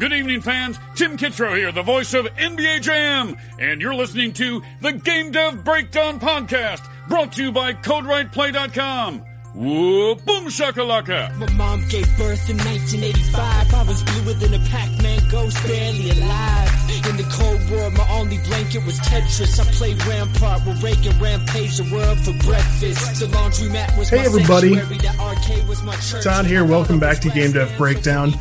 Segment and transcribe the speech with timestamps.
[0.00, 0.78] Good evening, fans.
[0.94, 5.62] Tim Kitzrow here, the voice of NBA Jam, and you're listening to the Game Dev
[5.62, 9.18] Breakdown Podcast, brought to you by CodeWritePlay.com.
[9.52, 11.36] Whoa, boom shakalaka!
[11.36, 13.74] My mom gave birth in 1985.
[13.74, 16.70] I was bluer than a Pac-Man ghost, barely alive.
[17.08, 19.60] In the Cold War, my only blanket was Tetris.
[19.60, 23.20] I played Rampart with Reagan, rampage the world for breakfast.
[23.20, 24.74] The laundromat was Hey, my everybody.
[24.76, 26.24] sanctuary, the was my church.
[26.24, 26.64] Todd here.
[26.64, 28.32] Welcome back to Game Dev Breakdown.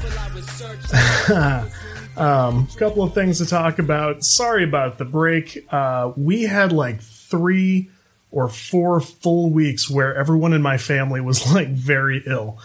[2.18, 4.24] um, couple of things to talk about.
[4.24, 5.66] Sorry about the break.
[5.72, 7.90] Uh, we had like three
[8.32, 12.60] or four full weeks where everyone in my family was like very ill.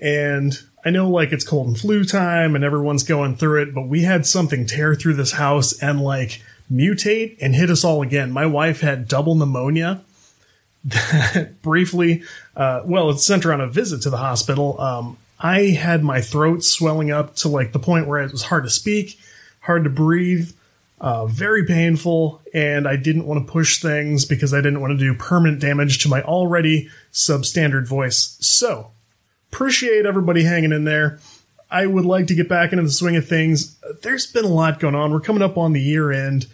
[0.00, 3.88] And I know like it's cold and flu time and everyone's going through it, but
[3.88, 8.30] we had something tear through this house and like mutate and hit us all again.
[8.30, 10.02] My wife had double pneumonia
[11.62, 12.22] briefly,
[12.56, 14.80] uh, well, it sent her on a visit to the hospital.
[14.80, 18.64] Um, I had my throat swelling up to like the point where it was hard
[18.64, 19.18] to speak,
[19.60, 20.52] hard to breathe,
[21.00, 24.96] uh, very painful, and I didn't want to push things because I didn't want to
[24.96, 28.36] do permanent damage to my already substandard voice.
[28.40, 28.92] So,
[29.52, 31.18] appreciate everybody hanging in there.
[31.70, 33.76] I would like to get back into the swing of things.
[34.02, 35.10] There's been a lot going on.
[35.10, 36.46] We're coming up on the year end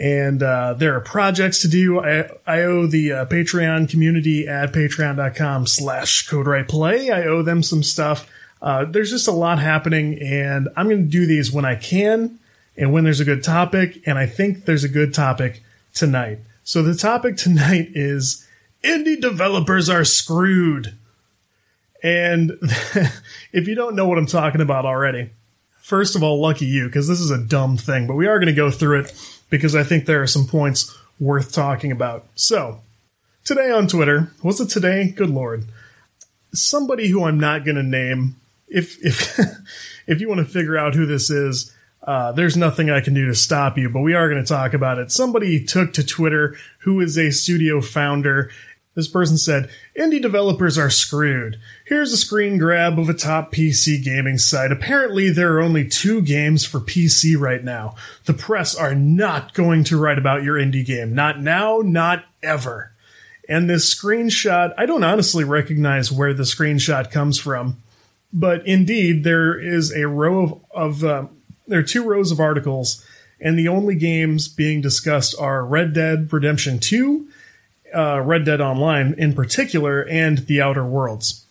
[0.00, 2.00] and uh, there are projects to do.
[2.00, 7.10] I, I owe the uh, Patreon community at patreon.com slash play.
[7.10, 8.26] I owe them some stuff.
[8.62, 12.38] Uh, there's just a lot happening, and I'm going to do these when I can
[12.76, 15.62] and when there's a good topic, and I think there's a good topic
[15.94, 16.38] tonight.
[16.64, 18.46] So the topic tonight is
[18.82, 20.96] indie developers are screwed.
[22.02, 22.52] And
[23.52, 25.30] if you don't know what I'm talking about already,
[25.82, 28.46] first of all, lucky you, because this is a dumb thing, but we are going
[28.46, 32.26] to go through it because I think there are some points worth talking about.
[32.34, 32.80] So,
[33.44, 35.10] today on Twitter, was it today?
[35.10, 35.66] Good lord.
[36.52, 38.36] Somebody who I'm not going to name,
[38.68, 39.38] if if
[40.06, 43.26] if you want to figure out who this is, uh, there's nothing I can do
[43.26, 45.12] to stop you, but we are going to talk about it.
[45.12, 48.50] Somebody took to Twitter who is a studio founder.
[49.00, 51.58] This person said, Indie developers are screwed.
[51.86, 54.70] Here's a screen grab of a top PC gaming site.
[54.70, 57.94] Apparently, there are only two games for PC right now.
[58.26, 61.14] The press are not going to write about your indie game.
[61.14, 62.92] Not now, not ever.
[63.48, 67.78] And this screenshot, I don't honestly recognize where the screenshot comes from,
[68.34, 71.26] but indeed, there is a row of, of uh,
[71.66, 73.02] there are two rows of articles,
[73.40, 77.28] and the only games being discussed are Red Dead Redemption 2
[77.94, 81.46] uh, Red Dead Online in particular and The Outer Worlds.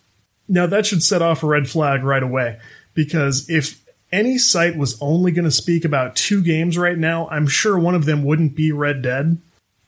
[0.47, 2.59] Now, that should set off a red flag right away
[2.93, 7.47] because if any site was only going to speak about two games right now, I'm
[7.47, 9.37] sure one of them wouldn't be Red Dead.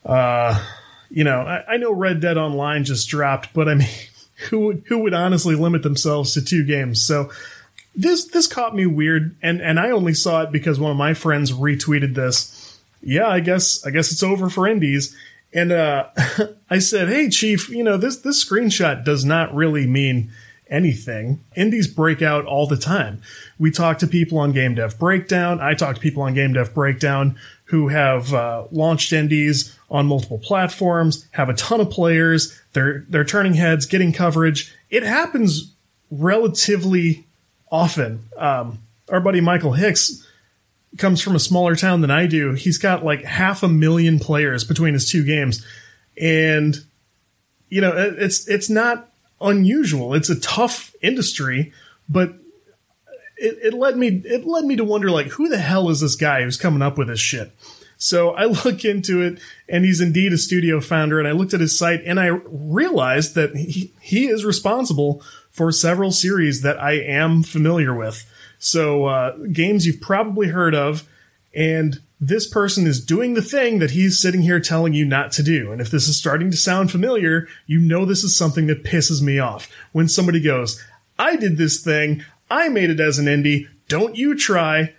[0.06, 0.64] Uh,
[1.10, 3.90] you know, I, I know Red Dead Online just dropped, but I mean,
[4.50, 7.02] who would, who would honestly limit themselves to two games?
[7.02, 7.32] So
[7.96, 11.14] this this caught me weird, and and I only saw it because one of my
[11.14, 12.80] friends retweeted this.
[13.02, 15.16] Yeah, I guess I guess it's over for indies.
[15.54, 16.08] And uh,
[16.70, 20.32] I said, "Hey, Chief, you know this this screenshot does not really mean
[20.72, 21.44] anything.
[21.56, 23.22] Indies break out all the time.
[23.60, 25.60] We talk to people on Game Dev Breakdown.
[25.60, 30.40] I talk to people on Game Dev Breakdown who have uh, launched indies on multiple
[30.40, 32.60] platforms, have a ton of players.
[32.74, 34.74] They're they're turning heads, getting coverage.
[34.90, 35.74] It happens
[36.10, 37.28] relatively
[37.70, 38.26] often.
[38.38, 38.80] Um,
[39.10, 40.26] our buddy Michael Hicks."
[40.98, 42.54] Comes from a smaller town than I do.
[42.54, 45.66] He's got like half a million players between his two games.
[46.20, 46.76] And
[47.70, 49.10] you know, it's it's not
[49.40, 50.14] unusual.
[50.14, 51.72] It's a tough industry,
[52.10, 52.36] but
[53.38, 56.16] it, it led me it led me to wonder like who the hell is this
[56.16, 57.52] guy who's coming up with this shit?
[57.98, 61.62] So I look into it and he's indeed a studio founder and I looked at
[61.62, 66.94] his site and I realized that he, he is responsible for several series that I
[66.94, 68.26] am familiar with.
[68.64, 71.10] So uh, games you've probably heard of,
[71.54, 75.44] and this person is doing the thing that he's sitting here telling you not to
[75.44, 75.72] do.
[75.72, 79.20] And if this is starting to sound familiar, you know this is something that pisses
[79.20, 79.68] me off.
[79.94, 80.80] When somebody goes,
[81.18, 84.94] I did this thing, I made it as an indie, don't you try.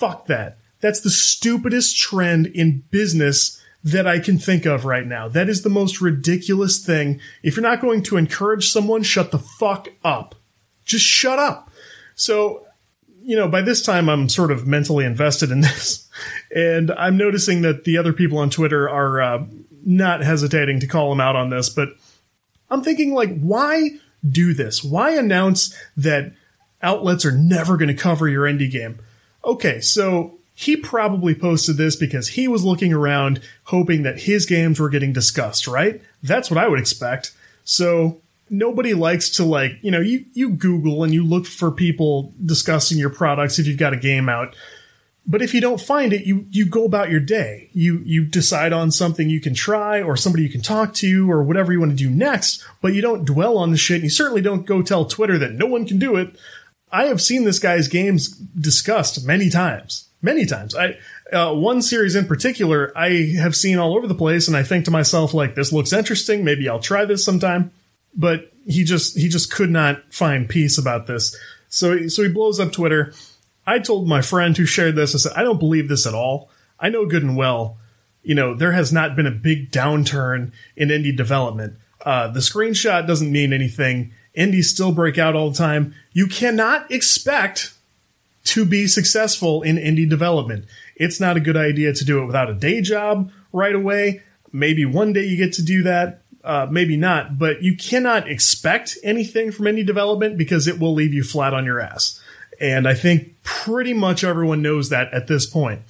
[0.00, 0.58] Fuck that.
[0.80, 5.28] That's the stupidest trend in business that I can think of right now.
[5.28, 7.20] That is the most ridiculous thing.
[7.44, 10.34] If you're not going to encourage someone, shut the fuck up.
[10.84, 11.70] Just shut up.
[12.16, 12.66] So
[13.22, 16.08] you know, by this time I'm sort of mentally invested in this,
[16.54, 19.44] and I'm noticing that the other people on Twitter are uh,
[19.84, 21.68] not hesitating to call him out on this.
[21.68, 21.90] But
[22.70, 23.90] I'm thinking, like, why
[24.28, 24.84] do this?
[24.84, 26.32] Why announce that
[26.82, 29.00] outlets are never going to cover your indie game?
[29.44, 34.78] Okay, so he probably posted this because he was looking around hoping that his games
[34.78, 36.02] were getting discussed, right?
[36.22, 37.32] That's what I would expect.
[37.64, 38.20] So
[38.50, 42.98] nobody likes to like, you know, you, you Google and you look for people discussing
[42.98, 44.54] your products if you've got a game out.
[45.26, 47.70] But if you don't find it, you, you go about your day.
[47.72, 51.42] You, you decide on something you can try or somebody you can talk to or
[51.42, 53.96] whatever you want to do next, but you don't dwell on the shit.
[53.96, 56.36] And you certainly don't go tell Twitter that no one can do it.
[56.90, 60.74] I have seen this guy's games discussed many times, many times.
[60.74, 60.98] I,
[61.32, 64.86] uh, one series in particular, I have seen all over the place and I think
[64.86, 66.42] to myself, like, this looks interesting.
[66.42, 67.70] Maybe I'll try this sometime.
[68.14, 71.36] But he just, he just could not find peace about this.
[71.68, 73.12] So, so he blows up Twitter
[73.70, 76.50] I told my friend who shared this, I said, I don't believe this at all.
[76.80, 77.78] I know good and well,
[78.22, 81.74] you know, there has not been a big downturn in indie development.
[82.04, 84.12] Uh, the screenshot doesn't mean anything.
[84.34, 85.94] Indies still break out all the time.
[86.12, 87.72] You cannot expect
[88.44, 90.64] to be successful in indie development.
[90.96, 94.22] It's not a good idea to do it without a day job right away.
[94.50, 96.19] Maybe one day you get to do that.
[96.42, 101.12] Uh, maybe not, but you cannot expect anything from indie development because it will leave
[101.12, 102.18] you flat on your ass.
[102.58, 105.82] And I think pretty much everyone knows that at this point.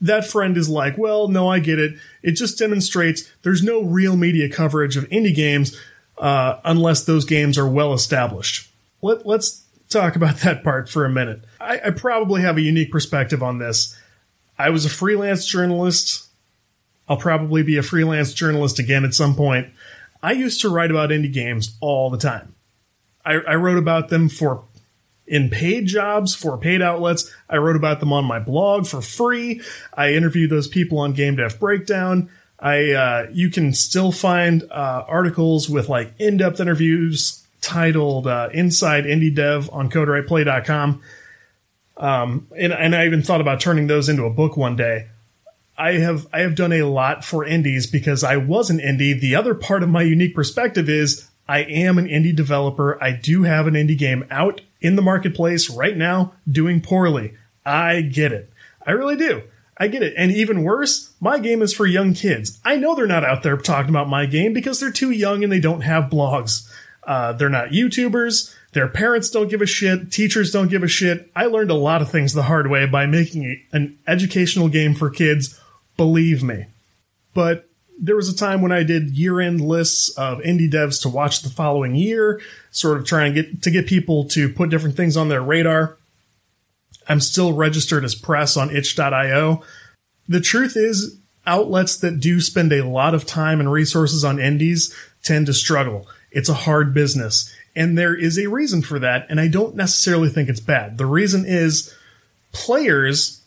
[0.00, 1.94] That friend is like, well, no, I get it.
[2.22, 5.78] It just demonstrates there's no real media coverage of indie games
[6.18, 8.70] uh, unless those games are well established.
[9.02, 11.42] Let, let's talk about that part for a minute.
[11.60, 13.98] I, I probably have a unique perspective on this.
[14.58, 16.28] I was a freelance journalist.
[17.08, 19.68] I'll probably be a freelance journalist again at some point.
[20.22, 22.54] I used to write about indie games all the time.
[23.24, 24.64] I, I, wrote about them for
[25.26, 27.32] in paid jobs for paid outlets.
[27.48, 29.60] I wrote about them on my blog for free.
[29.94, 32.30] I interviewed those people on Game Dev Breakdown.
[32.58, 39.04] I uh, you can still find uh, articles with like in-depth interviews titled uh, "Inside
[39.04, 41.02] Indie Dev" on CodeWritePlay.com.
[41.98, 45.08] Um, and, and I even thought about turning those into a book one day.
[45.78, 49.18] I have I have done a lot for indies because I was an indie.
[49.18, 53.02] The other part of my unique perspective is I am an indie developer.
[53.02, 57.34] I do have an indie game out in the marketplace right now doing poorly.
[57.64, 58.50] I get it.
[58.86, 59.42] I really do.
[59.78, 60.14] I get it.
[60.16, 62.58] And even worse, my game is for young kids.
[62.64, 65.52] I know they're not out there talking about my game because they're too young and
[65.52, 66.70] they don't have blogs.
[67.06, 68.54] Uh, they're not YouTubers.
[68.72, 70.10] Their parents don't give a shit.
[70.10, 71.30] Teachers don't give a shit.
[71.36, 75.10] I learned a lot of things the hard way by making an educational game for
[75.10, 75.60] kids.
[75.96, 76.66] Believe me.
[77.34, 81.08] But there was a time when I did year end lists of indie devs to
[81.08, 82.40] watch the following year,
[82.70, 85.96] sort of trying to get to get people to put different things on their radar.
[87.08, 89.62] I'm still registered as press on itch.io.
[90.28, 94.94] The truth is, outlets that do spend a lot of time and resources on indies
[95.22, 96.06] tend to struggle.
[96.32, 97.54] It's a hard business.
[97.74, 100.98] And there is a reason for that, and I don't necessarily think it's bad.
[100.98, 101.94] The reason is
[102.52, 103.42] players,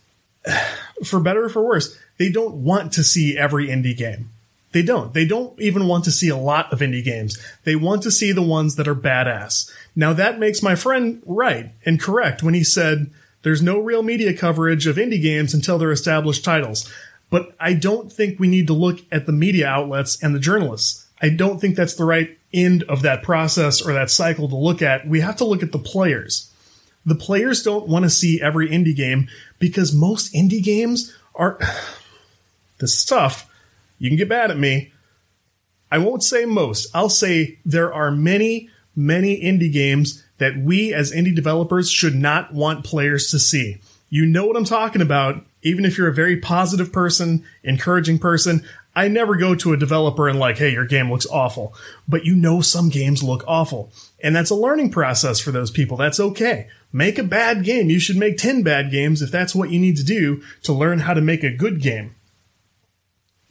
[1.04, 4.28] for better or for worse, they don't want to see every indie game.
[4.72, 5.14] They don't.
[5.14, 7.42] They don't even want to see a lot of indie games.
[7.64, 9.72] They want to see the ones that are badass.
[9.96, 14.36] Now that makes my friend right and correct when he said there's no real media
[14.36, 16.92] coverage of indie games until they're established titles.
[17.30, 21.06] But I don't think we need to look at the media outlets and the journalists.
[21.22, 24.82] I don't think that's the right end of that process or that cycle to look
[24.82, 25.08] at.
[25.08, 26.52] We have to look at the players.
[27.06, 31.58] The players don't want to see every indie game because most indie games are.
[32.80, 33.46] This is tough
[34.00, 34.92] you can get mad at me.
[35.92, 36.88] I won't say most.
[36.94, 42.52] I'll say there are many, many indie games that we as indie developers should not
[42.52, 43.78] want players to see.
[44.08, 45.44] You know what I'm talking about.
[45.62, 48.64] Even if you're a very positive person, encouraging person,
[48.96, 51.74] I never go to a developer and like, hey, your game looks awful.
[52.08, 53.92] But you know some games look awful.
[54.22, 55.98] And that's a learning process for those people.
[55.98, 56.68] That's okay.
[56.90, 57.90] Make a bad game.
[57.90, 61.00] You should make 10 bad games if that's what you need to do to learn
[61.00, 62.14] how to make a good game.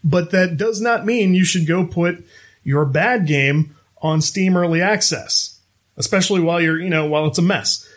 [0.04, 2.26] But that does not mean you should go put
[2.64, 5.60] your bad game on Steam Early Access,
[5.98, 7.88] especially while you're, you know, while it's a mess.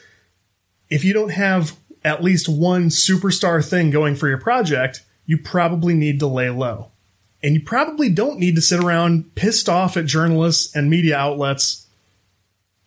[0.90, 5.94] If you don't have at least one superstar thing going for your project, you probably
[5.94, 6.90] need to lay low.
[7.42, 11.86] And you probably don't need to sit around pissed off at journalists and media outlets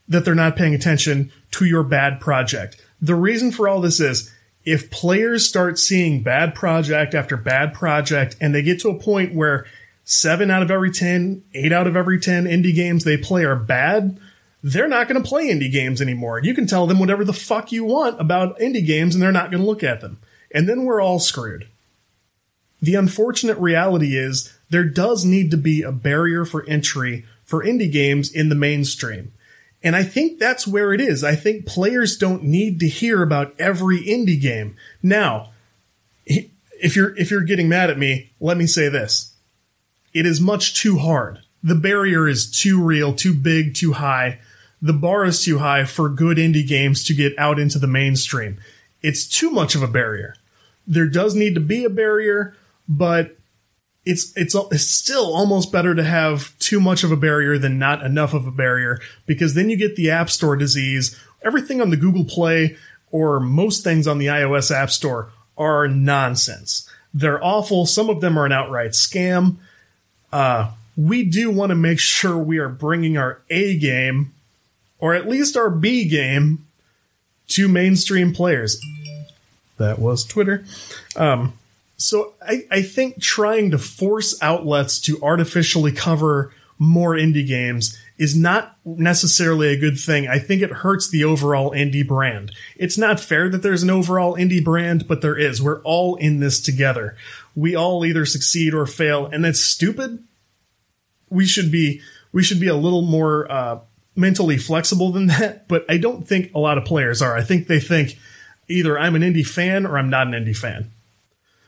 [0.08, 2.82] that they're not paying attention to your bad project.
[3.02, 4.32] The reason for all this is
[4.66, 9.34] if players start seeing bad project after bad project and they get to a point
[9.34, 9.66] where
[10.04, 13.56] seven out of every 10, eight out of every 10 indie games they play are
[13.56, 14.20] bad,
[14.64, 16.40] they're not going to play indie games anymore.
[16.40, 19.52] You can tell them whatever the fuck you want about indie games and they're not
[19.52, 20.20] going to look at them.
[20.52, 21.68] And then we're all screwed.
[22.82, 27.92] The unfortunate reality is there does need to be a barrier for entry for indie
[27.92, 29.32] games in the mainstream.
[29.86, 31.24] And I think that's where it is.
[31.24, 34.76] I think players don't need to hear about every indie game.
[35.04, 35.52] Now,
[36.26, 39.36] if you're if you're getting mad at me, let me say this.
[40.12, 41.40] It is much too hard.
[41.66, 44.40] the barrier is too real, too big, too high.
[44.84, 48.60] The bar is too high for good indie games to get out into the mainstream.
[49.02, 50.36] It's too much of a barrier.
[50.86, 52.56] There does need to be a barrier,
[52.88, 53.36] but
[54.06, 58.04] it's it's it's still almost better to have too much of a barrier than not
[58.04, 61.20] enough of a barrier because then you get the App Store disease.
[61.44, 62.78] Everything on the Google Play
[63.12, 66.90] or most things on the iOS App Store are nonsense.
[67.14, 67.86] They're awful.
[67.86, 69.56] Some of them are an outright scam.
[70.32, 74.34] Uh, we do want to make sure we are bringing our A game,
[75.00, 76.68] or at least our B game,
[77.50, 78.80] to mainstream players.
[79.78, 80.66] That was Twitter.
[81.16, 81.54] Um,
[81.98, 88.36] so I, I think trying to force outlets to artificially cover more indie games is
[88.36, 90.28] not necessarily a good thing.
[90.28, 92.52] I think it hurts the overall indie brand.
[92.78, 95.62] It's not fair that there's an overall indie brand, but there is.
[95.62, 97.18] We're all in this together.
[97.56, 100.24] We all either succeed or fail, and that's stupid.
[101.30, 103.80] We should be we should be a little more uh,
[104.16, 105.68] mentally flexible than that.
[105.68, 107.36] But I don't think a lot of players are.
[107.36, 108.18] I think they think
[108.68, 110.92] either I'm an indie fan or I'm not an indie fan.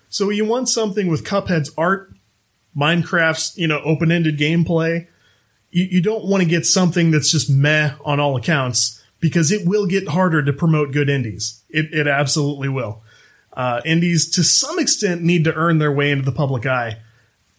[0.09, 2.13] So you want something with Cuphead's art,
[2.75, 5.07] Minecraft's you know open ended gameplay
[5.71, 9.67] you, you don't want to get something that's just meh on all accounts because it
[9.67, 11.63] will get harder to promote good indies.
[11.69, 13.01] It, it absolutely will.
[13.53, 16.99] Uh, indies, to some extent, need to earn their way into the public eye.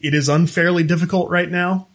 [0.01, 1.89] It is unfairly difficult right now.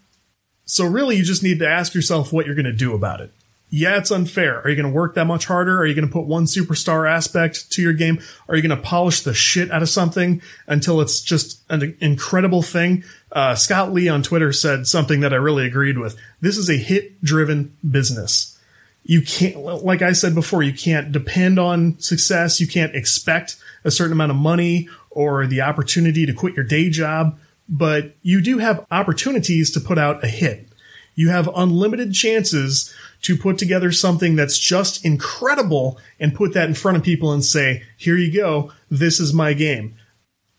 [0.65, 3.33] So, really, you just need to ask yourself what you're going to do about it
[3.75, 4.61] yeah, it's unfair.
[4.61, 5.79] Are you going to work that much harder?
[5.79, 8.21] Are you going to put one superstar aspect to your game?
[8.47, 12.61] Are you going to polish the shit out of something until it's just an incredible
[12.61, 13.03] thing?
[13.31, 16.15] Uh, Scott Lee on Twitter said something that I really agreed with.
[16.39, 18.59] This is a hit driven business.
[19.05, 22.61] You can't, like I said before, you can't depend on success.
[22.61, 26.91] You can't expect a certain amount of money or the opportunity to quit your day
[26.91, 30.69] job, but you do have opportunities to put out a hit.
[31.15, 36.75] You have unlimited chances to put together something that's just incredible and put that in
[36.75, 39.95] front of people and say, here you go, this is my game.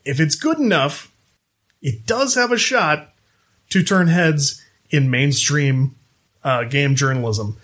[0.04, 1.12] If it's good enough,
[1.82, 3.12] it does have a shot
[3.70, 5.94] to turn heads in mainstream
[6.42, 7.56] uh, game journalism.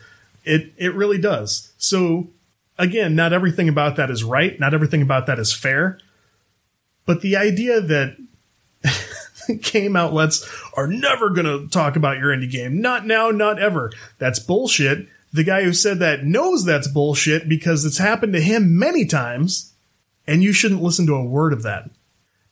[0.44, 1.72] It it really does.
[1.78, 2.28] So
[2.78, 4.58] again, not everything about that is right.
[4.58, 5.98] Not everything about that is fair.
[7.06, 8.16] But the idea that
[9.62, 12.80] game outlets are never going to talk about your indie game.
[12.80, 13.92] Not now, not ever.
[14.18, 15.08] That's bullshit.
[15.32, 19.72] The guy who said that knows that's bullshit because it's happened to him many times,
[20.26, 21.90] and you shouldn't listen to a word of that.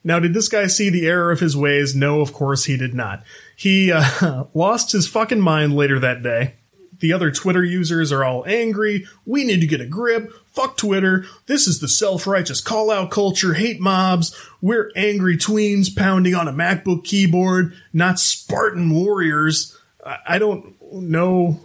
[0.05, 1.95] Now, did this guy see the error of his ways?
[1.95, 3.25] No, of course he did not.
[3.57, 6.55] He uh, lost his fucking mind later that day.
[7.01, 9.07] The other Twitter users are all angry.
[9.25, 10.33] We need to get a grip.
[10.47, 11.25] Fuck Twitter.
[11.47, 14.35] This is the self-righteous call-out culture, hate mobs.
[14.61, 19.77] We're angry tweens pounding on a MacBook keyboard, not Spartan warriors.
[20.27, 21.61] I don't know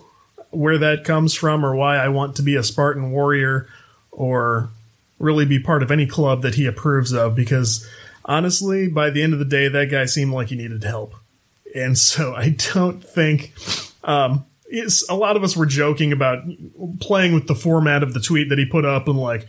[0.51, 3.67] where that comes from or why I want to be a Spartan warrior
[4.11, 4.69] or
[5.17, 7.87] really be part of any club that he approves of because
[8.25, 11.15] honestly, by the end of the day, that guy seemed like he needed help.
[11.73, 13.53] And so I don't think,
[14.03, 16.43] um, it's, a lot of us were joking about
[16.99, 19.47] playing with the format of the tweet that he put up and like,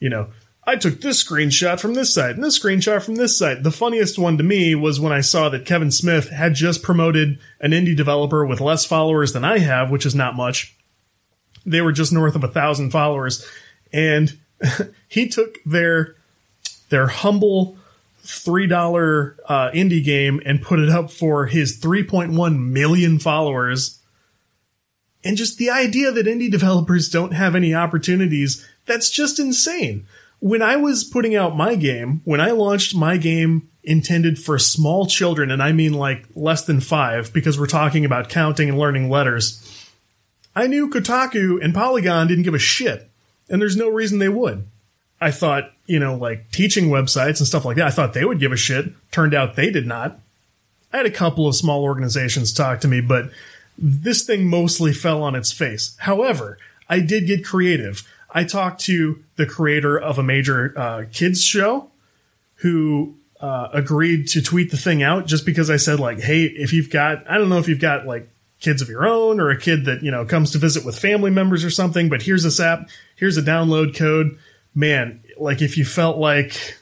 [0.00, 0.28] you know,
[0.66, 3.62] I took this screenshot from this site and this screenshot from this site.
[3.62, 7.38] The funniest one to me was when I saw that Kevin Smith had just promoted
[7.60, 10.74] an indie developer with less followers than I have, which is not much.
[11.66, 13.46] They were just north of a thousand followers,
[13.92, 14.38] and
[15.08, 16.16] he took their
[16.88, 17.76] their humble
[18.22, 24.00] three dollar uh, indie game and put it up for his 3.1 million followers
[25.24, 30.06] and just the idea that indie developers don't have any opportunities, that's just insane.
[30.38, 35.06] When I was putting out my game, when I launched my game intended for small
[35.06, 39.08] children, and I mean like less than five, because we're talking about counting and learning
[39.08, 39.60] letters,
[40.54, 43.10] I knew Kotaku and Polygon didn't give a shit,
[43.48, 44.66] and there's no reason they would.
[45.20, 48.40] I thought, you know, like teaching websites and stuff like that, I thought they would
[48.40, 48.92] give a shit.
[49.10, 50.18] Turned out they did not.
[50.92, 53.30] I had a couple of small organizations talk to me, but
[53.76, 55.96] this thing mostly fell on its face.
[56.00, 58.02] However, I did get creative.
[58.30, 61.90] I talked to the creator of a major uh, kids show
[62.56, 66.72] who uh, agreed to tweet the thing out just because I said like, hey, if
[66.72, 68.28] you've got, I don't know if you've got like
[68.60, 71.30] kids of your own or a kid that you know comes to visit with family
[71.30, 74.38] members or something, but here's this app, here's a download code.
[74.74, 76.78] Man, like if you felt like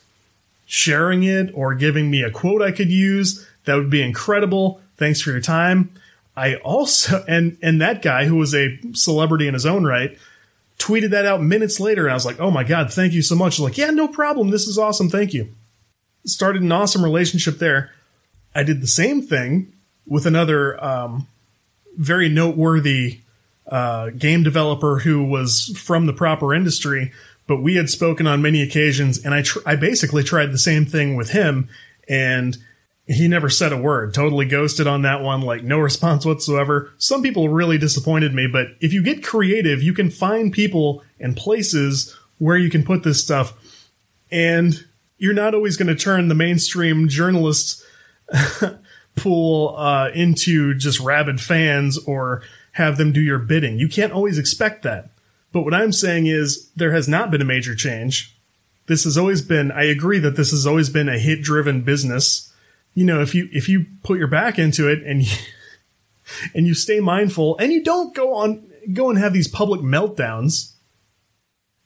[0.67, 4.81] sharing it or giving me a quote I could use, that would be incredible.
[4.97, 5.91] Thanks for your time.
[6.37, 10.17] I also and and that guy who was a celebrity in his own right
[10.79, 12.05] tweeted that out minutes later.
[12.05, 13.61] And I was like, oh my god, thank you so much.
[13.61, 14.51] Like, yeah, no problem.
[14.51, 15.09] This is awesome.
[15.09, 15.55] Thank you.
[16.25, 17.93] Started an awesome relationship there.
[18.55, 19.73] I did the same thing
[20.07, 21.29] with another um,
[21.97, 23.21] very noteworthy
[23.67, 27.13] uh, game developer who was from the proper industry,
[27.47, 30.85] but we had spoken on many occasions, and I tr- I basically tried the same
[30.85, 31.69] thing with him,
[32.09, 32.57] and
[33.15, 34.15] he never said a word.
[34.15, 36.93] Totally ghosted on that one, like no response whatsoever.
[36.99, 41.37] Some people really disappointed me, but if you get creative, you can find people and
[41.37, 43.55] places where you can put this stuff,
[44.31, 44.85] and
[45.19, 47.85] you're not always going to turn the mainstream journalists
[49.17, 52.43] pool uh, into just rabid fans or
[52.73, 53.79] have them do your bidding.
[53.79, 55.11] You can't always expect that.
[55.53, 58.35] But what I'm saying is there has not been a major change.
[58.87, 62.52] This has always been, I agree that this has always been a hit driven business.
[62.95, 65.37] You know, if you, if you put your back into it and you,
[66.55, 70.73] and you stay mindful and you don't go on, go and have these public meltdowns,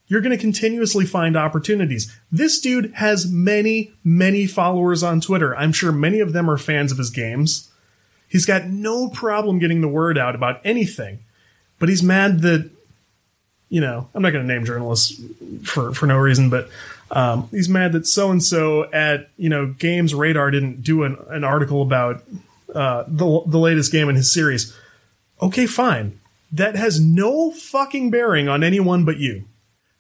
[0.09, 2.15] you're going to continuously find opportunities.
[2.31, 5.57] This dude has many, many followers on Twitter.
[5.57, 7.71] I'm sure many of them are fans of his games.
[8.29, 11.21] He's got no problem getting the word out about anything,
[11.79, 12.71] but he's mad that,
[13.69, 15.21] you know, I'm not going to name journalists
[15.65, 16.69] for, for no reason, but
[17.11, 21.17] um, he's mad that so and so at, you know, Games Radar didn't do an,
[21.29, 22.23] an article about
[22.75, 24.77] uh, the, the latest game in his series.
[25.41, 26.21] Okay, fine.
[26.53, 29.45] That has no fucking bearing on anyone but you.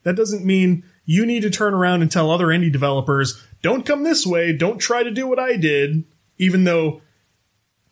[0.04, 4.02] That doesn't mean you need to turn around and tell other indie developers, don't come
[4.02, 6.04] this way, don't try to do what I did,
[6.38, 7.00] even though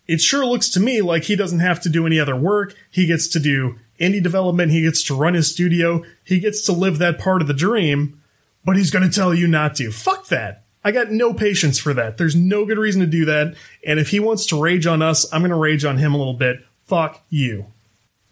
[0.07, 2.75] it sure looks to me like he doesn't have to do any other work.
[2.91, 4.73] He gets to do indie development.
[4.73, 6.03] He gets to run his studio.
[6.25, 8.21] He gets to live that part of the dream,
[8.65, 9.91] but he's going to tell you not to.
[9.91, 10.63] Fuck that.
[10.85, 12.19] I got no patience for that.
[12.19, 13.55] There's no good reason to do that.
[13.87, 16.19] And if he wants to rage on us, I'm going to rage on him a
[16.19, 16.65] little bit.
[16.87, 17.67] Fuck you.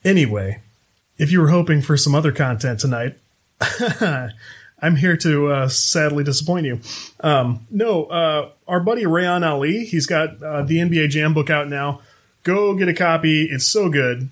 [0.04, 0.60] Anyway,
[1.16, 3.16] if you were hoping for some other content tonight,
[4.82, 6.80] I'm here to uh, sadly disappoint you.
[7.20, 11.68] Um, no, uh, our buddy Reyan Ali, he's got uh, the NBA Jam book out
[11.68, 12.00] now.
[12.42, 13.44] Go get a copy.
[13.44, 14.28] It's so good.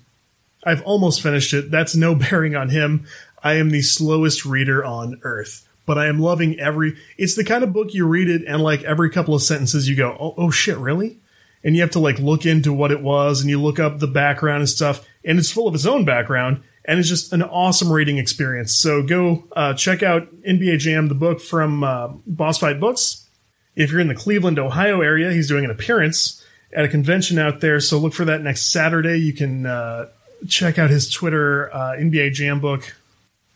[0.63, 1.71] I've almost finished it.
[1.71, 3.05] That's no bearing on him.
[3.43, 6.97] I am the slowest reader on earth, but I am loving every.
[7.17, 9.95] It's the kind of book you read it, and like every couple of sentences, you
[9.95, 11.17] go, "Oh, oh shit, really?"
[11.63, 14.07] And you have to like look into what it was, and you look up the
[14.07, 17.91] background and stuff, and it's full of its own background and it's just an awesome
[17.91, 18.73] reading experience.
[18.73, 23.27] So go uh, check out NBA Jam, the book from uh, Boss Fight Books.
[23.75, 27.61] If you're in the Cleveland, Ohio area, he's doing an appearance at a convention out
[27.61, 27.79] there.
[27.79, 29.17] So look for that next Saturday.
[29.17, 30.07] You can uh,
[30.47, 32.95] check out his Twitter, uh, NBA Jam book.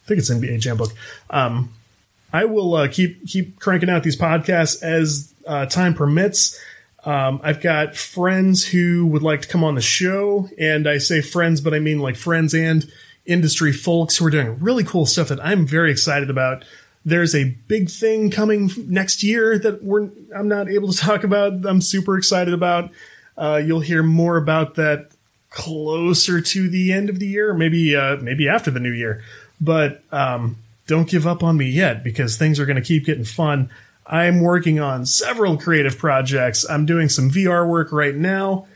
[0.04, 0.91] I think it's NBA Jam book.
[1.30, 1.73] Um,
[2.36, 6.60] I will uh, keep keep cranking out these podcasts as uh, time permits.
[7.06, 11.21] Um, I've got friends who would like to come on the show, and I say
[11.21, 12.91] friends, but I mean like friends and
[13.26, 16.65] industry folks who are doing really cool stuff that I'm very excited about.
[17.06, 21.65] There's a big thing coming next year that we're I'm not able to talk about.
[21.65, 22.91] I'm super excited about.
[23.38, 25.10] Uh, you'll hear more about that
[25.52, 29.24] closer to the end of the year, maybe uh, maybe after the new year.
[29.62, 33.24] But um, don't give up on me yet because things are going to keep getting
[33.24, 33.69] fun.
[34.06, 36.67] I'm working on several creative projects.
[36.69, 38.67] I'm doing some VR work right now,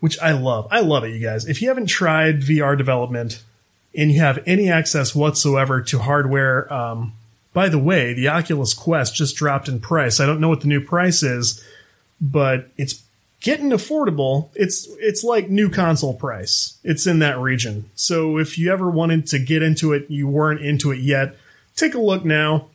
[0.00, 0.66] which I love.
[0.70, 1.46] I love it, you guys.
[1.46, 3.42] If you haven't tried VR development,
[3.96, 6.72] and you have any access whatsoever to hardware.
[6.72, 7.14] Um,
[7.52, 10.20] by the way, the Oculus Quest just dropped in price.
[10.20, 11.64] I don't know what the new price is,
[12.20, 13.02] but it's
[13.46, 14.48] getting affordable.
[14.56, 16.78] It's it's like new console price.
[16.82, 17.88] It's in that region.
[17.94, 21.36] So if you ever wanted to get into it, you weren't into it yet,
[21.76, 22.70] take a look now.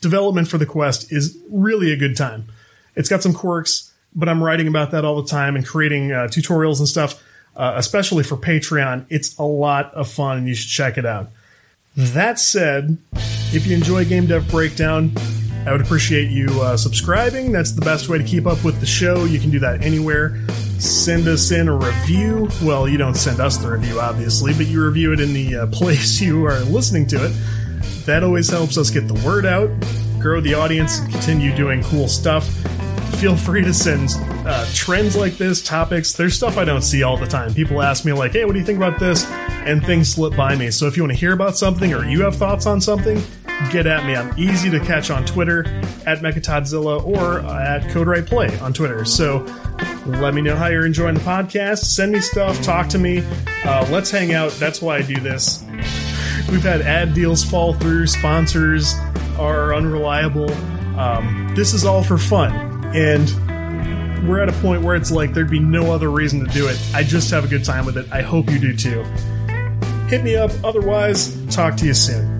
[0.00, 2.46] Development for the Quest is really a good time.
[2.94, 6.28] It's got some quirks, but I'm writing about that all the time and creating uh,
[6.28, 7.20] tutorials and stuff
[7.56, 9.06] uh, especially for Patreon.
[9.08, 11.30] It's a lot of fun and you should check it out.
[11.96, 12.96] That said,
[13.52, 15.12] if you enjoy Game Dev Breakdown,
[15.66, 17.52] I would appreciate you uh, subscribing.
[17.52, 19.24] That's the best way to keep up with the show.
[19.24, 20.36] You can do that anywhere.
[20.78, 22.48] Send us in a review.
[22.62, 25.66] Well, you don't send us the review, obviously, but you review it in the uh,
[25.72, 27.32] place you are listening to it.
[28.06, 29.70] That always helps us get the word out,
[30.18, 32.48] grow the audience, and continue doing cool stuff
[33.22, 34.08] feel free to send
[34.44, 36.12] uh, trends like this, topics.
[36.12, 37.54] There's stuff I don't see all the time.
[37.54, 39.24] People ask me, like, hey, what do you think about this?
[39.30, 40.72] And things slip by me.
[40.72, 43.22] So if you want to hear about something or you have thoughts on something,
[43.70, 44.16] get at me.
[44.16, 45.64] I'm easy to catch on Twitter
[46.06, 49.04] at Mechatodzilla or at Code Play on Twitter.
[49.04, 49.44] So
[50.06, 51.84] let me know how you're enjoying the podcast.
[51.84, 53.22] Send me stuff, talk to me.
[53.64, 54.52] Uh, let's hang out.
[54.52, 55.64] That's why I do this.
[56.50, 58.94] We've had ad deals fall through, sponsors
[59.38, 60.52] are unreliable.
[60.98, 65.50] Um, this is all for fun and we're at a point where it's like there'd
[65.50, 66.78] be no other reason to do it.
[66.94, 68.06] I just have a good time with it.
[68.12, 69.02] I hope you do too.
[70.08, 70.50] Hit me up.
[70.62, 72.31] Otherwise, talk to you soon.